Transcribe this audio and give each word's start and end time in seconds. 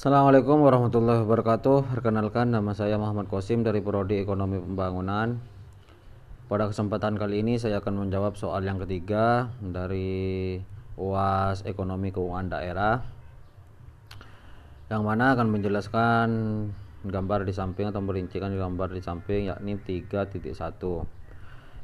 Assalamualaikum 0.00 0.64
warahmatullahi 0.64 1.28
wabarakatuh. 1.28 1.92
Perkenalkan 1.92 2.48
nama 2.48 2.72
saya 2.72 2.96
Muhammad 2.96 3.28
Kosim 3.28 3.60
dari 3.60 3.84
Prodi 3.84 4.16
Ekonomi 4.16 4.56
Pembangunan. 4.56 5.36
Pada 6.48 6.72
kesempatan 6.72 7.20
kali 7.20 7.44
ini 7.44 7.60
saya 7.60 7.84
akan 7.84 8.08
menjawab 8.08 8.32
soal 8.32 8.64
yang 8.64 8.80
ketiga 8.80 9.52
dari 9.60 10.56
UAS 10.96 11.68
Ekonomi 11.68 12.16
Keuangan 12.16 12.48
Daerah. 12.48 13.04
Yang 14.88 15.02
mana 15.04 15.36
akan 15.36 15.52
menjelaskan 15.52 16.28
gambar 17.04 17.44
di 17.44 17.52
samping 17.52 17.92
atau 17.92 18.00
merincikan 18.00 18.56
gambar 18.56 18.96
di 18.96 19.04
samping 19.04 19.52
yakni 19.52 19.76
3.1. 19.84 20.48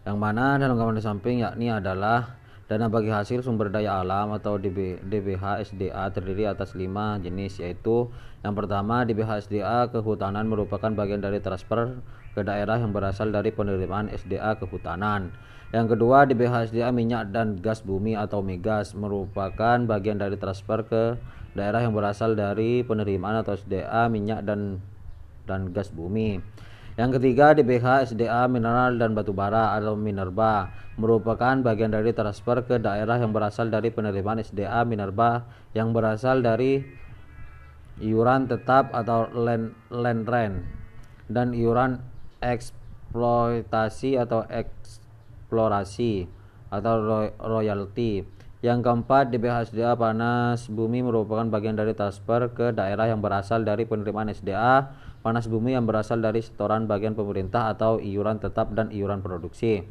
Yang 0.09 0.17
mana 0.17 0.57
dalam 0.57 0.81
gambar 0.81 0.97
di 0.97 1.05
samping 1.05 1.45
yakni 1.45 1.69
adalah 1.69 2.33
Dana 2.67 2.91
bagi 2.91 3.15
hasil 3.15 3.47
sumber 3.47 3.71
daya 3.71 4.03
alam 4.03 4.35
atau 4.35 4.59
DB, 4.59 4.99
DBH 4.99 5.71
SDA 5.71 6.11
terdiri 6.11 6.51
atas 6.51 6.75
lima 6.75 7.15
jenis 7.23 7.63
yaitu 7.63 8.11
yang 8.43 8.59
pertama 8.59 9.07
DBH 9.07 9.47
SDA 9.47 9.87
kehutanan 9.95 10.51
merupakan 10.51 10.91
bagian 10.91 11.23
dari 11.23 11.39
transfer 11.39 12.03
ke 12.35 12.43
daerah 12.43 12.83
yang 12.83 12.91
berasal 12.91 13.31
dari 13.31 13.55
penerimaan 13.55 14.11
SDA 14.11 14.59
kehutanan. 14.59 15.31
Yang 15.71 15.95
kedua 15.95 16.27
DBH 16.27 16.75
SDA 16.75 16.91
minyak 16.91 17.31
dan 17.31 17.55
gas 17.63 17.87
bumi 17.87 18.19
atau 18.19 18.43
migas 18.43 18.99
merupakan 18.99 19.79
bagian 19.87 20.19
dari 20.19 20.35
transfer 20.35 20.83
ke 20.91 21.15
daerah 21.55 21.87
yang 21.87 21.95
berasal 21.95 22.35
dari 22.35 22.83
penerimaan 22.83 23.47
atau 23.47 23.55
SDA 23.55 24.11
minyak 24.11 24.43
dan 24.43 24.83
dan 25.47 25.71
gas 25.71 25.95
bumi. 25.95 26.43
Yang 26.97 27.21
ketiga 27.21 27.53
DBH 27.53 28.17
SDA 28.17 28.49
mineral 28.49 28.97
dan 28.97 29.13
batu 29.13 29.37
bara 29.37 29.77
atau 29.77 30.01
minerba 30.01 30.73
merupakan 30.97 31.53
bagian 31.61 31.93
dari 31.93 32.17
transfer 32.17 32.65
ke 32.65 32.81
daerah 32.81 33.21
yang 33.21 33.37
berasal 33.37 33.69
dari 33.69 33.93
penerimaan 33.93 34.41
SDA 34.41 34.81
minerba 34.89 35.45
yang 35.77 35.93
berasal 35.93 36.41
dari 36.41 36.81
iuran 38.01 38.49
tetap 38.49 38.97
atau 38.97 39.29
land, 39.29 39.77
land 39.93 40.25
rent 40.25 40.65
dan 41.29 41.53
iuran 41.53 42.01
eksploitasi 42.41 44.17
atau 44.17 44.49
eksplorasi 44.49 46.25
atau 46.73 46.95
royalti. 47.45 48.25
Yang 48.67 48.83
keempat, 48.83 49.31
DBH 49.31 49.71
SDA 49.71 49.95
panas 49.95 50.67
bumi 50.67 50.99
merupakan 50.99 51.47
bagian 51.47 51.79
dari 51.79 51.95
transfer 51.95 52.51
ke 52.51 52.75
daerah 52.75 53.07
yang 53.07 53.23
berasal 53.23 53.63
dari 53.63 53.87
penerimaan 53.87 54.27
SDA 54.35 54.91
panas 55.23 55.47
bumi 55.47 55.79
yang 55.79 55.87
berasal 55.87 56.19
dari 56.19 56.43
setoran 56.43 56.91
bagian 56.91 57.15
pemerintah 57.15 57.71
atau 57.71 58.03
iuran 58.03 58.43
tetap 58.43 58.75
dan 58.75 58.91
iuran 58.91 59.23
produksi. 59.23 59.87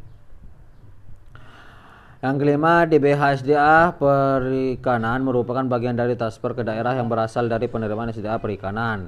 Yang 2.19 2.35
kelima, 2.35 2.83
DBHSDA 2.83 3.95
perikanan 3.95 5.23
merupakan 5.23 5.63
bagian 5.63 5.95
dari 5.95 6.19
transfer 6.19 6.51
ke 6.51 6.67
daerah 6.67 6.99
yang 6.99 7.07
berasal 7.07 7.47
dari 7.47 7.71
penerimaan 7.71 8.11
SDA 8.11 8.43
perikanan. 8.43 9.07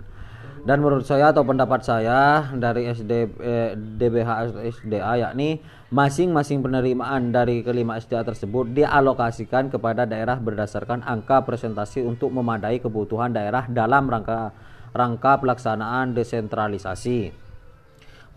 Dan 0.64 0.82
menurut 0.82 1.06
saya 1.06 1.30
atau 1.30 1.46
pendapat 1.46 1.86
saya 1.86 2.50
dari 2.58 2.90
SD 2.90 3.12
eh, 3.42 3.72
DBHSDA 3.78 5.14
yakni 5.22 5.62
masing-masing 5.94 6.60
penerimaan 6.66 7.32
dari 7.32 7.64
kelima 7.64 7.96
SDA 8.02 8.26
tersebut 8.26 8.74
dialokasikan 8.76 9.70
kepada 9.72 10.04
daerah 10.04 10.36
berdasarkan 10.42 11.06
angka 11.06 11.46
presentasi 11.48 12.04
untuk 12.04 12.34
memadai 12.34 12.82
kebutuhan 12.82 13.32
daerah 13.32 13.70
dalam 13.70 14.10
rangka 14.10 14.52
rangka 14.92 15.40
pelaksanaan 15.40 16.18
desentralisasi. 16.18 17.48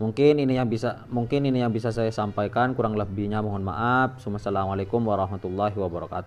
Mungkin 0.01 0.41
ini 0.41 0.57
yang 0.57 0.65
bisa 0.65 1.05
mungkin 1.13 1.45
ini 1.45 1.61
yang 1.61 1.69
bisa 1.69 1.93
saya 1.93 2.09
sampaikan 2.09 2.73
kurang 2.73 2.97
lebihnya 2.97 3.37
mohon 3.45 3.61
maaf. 3.61 4.17
Wassalamualaikum 4.17 4.97
warahmatullahi 4.97 5.77
wabarakatuh. 5.77 6.19